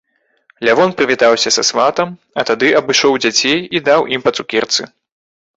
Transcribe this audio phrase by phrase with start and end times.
[0.67, 2.09] Лявон прывітаўся з сватам,
[2.39, 4.91] а тады абышоў дзяцей і даў ім па цукерцы.